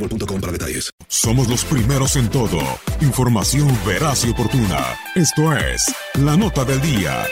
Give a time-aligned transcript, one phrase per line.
[0.00, 0.90] boostmobile.com para detalles.
[1.08, 2.60] Somos los primeros en todo.
[3.00, 4.96] Información veraz y oportuna.
[5.14, 7.26] Esto es La Nota del Día.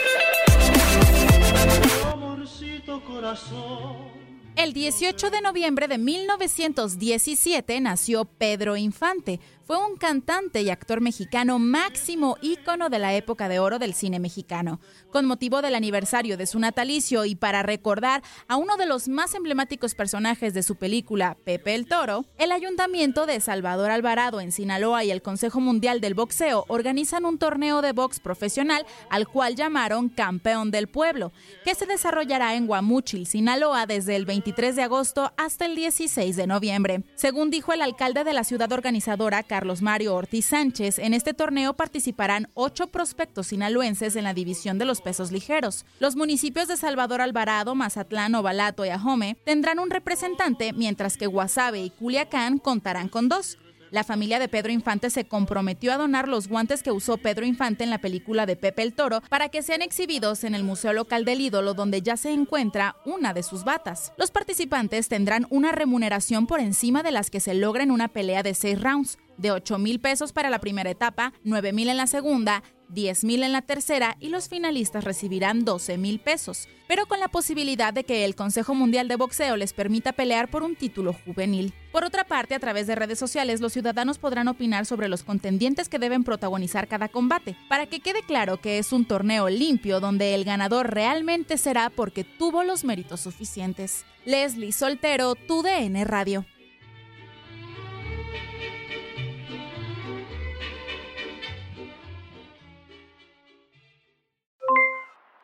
[4.55, 9.39] El 18 de noviembre de 1917 nació Pedro Infante.
[9.69, 14.17] Fue un cantante y actor mexicano máximo ícono de la época de oro del cine
[14.17, 14.79] mexicano.
[15.11, 19.35] Con motivo del aniversario de su natalicio y para recordar a uno de los más
[19.35, 25.03] emblemáticos personajes de su película, Pepe el Toro, el Ayuntamiento de Salvador Alvarado en Sinaloa
[25.03, 30.09] y el Consejo Mundial del Boxeo organizan un torneo de box profesional al cual llamaron
[30.09, 31.31] Campeón del Pueblo,
[31.63, 36.47] que se desarrollará en Guamúchil, Sinaloa, desde el 23 de agosto hasta el 16 de
[36.47, 37.03] noviembre.
[37.13, 39.43] Según dijo el alcalde de la ciudad organizadora,
[39.81, 45.01] Mario Ortiz Sánchez, en este torneo participarán ocho prospectos sinaloenses en la división de los
[45.01, 45.85] pesos ligeros.
[45.99, 51.81] Los municipios de Salvador Alvarado, Mazatlán, Ovalato y Ajome tendrán un representante, mientras que Guasave
[51.81, 53.57] y Culiacán contarán con dos.
[53.91, 57.83] La familia de Pedro Infante se comprometió a donar los guantes que usó Pedro Infante
[57.83, 61.25] en la película de Pepe el Toro para que sean exhibidos en el Museo Local
[61.25, 64.13] del Ídolo donde ya se encuentra una de sus batas.
[64.17, 68.43] Los participantes tendrán una remuneración por encima de las que se logra en una pelea
[68.43, 72.07] de seis rounds, de 8 mil pesos para la primera etapa, 9 mil en la
[72.07, 77.19] segunda, 10 mil en la tercera y los finalistas recibirán 12 mil pesos, pero con
[77.19, 81.13] la posibilidad de que el Consejo Mundial de Boxeo les permita pelear por un título
[81.13, 81.73] juvenil.
[81.91, 85.89] Por otra parte, a través de redes sociales, los ciudadanos podrán opinar sobre los contendientes
[85.89, 90.35] que deben protagonizar cada combate, para que quede claro que es un torneo limpio donde
[90.35, 94.05] el ganador realmente será porque tuvo los méritos suficientes.
[94.23, 96.45] Leslie Soltero, tu DN Radio.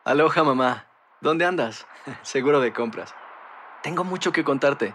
[0.04, 0.86] Aloha mamá,
[1.20, 1.84] ¿dónde andas?
[2.22, 3.12] Seguro de compras.
[3.82, 4.94] Tengo mucho que contarte.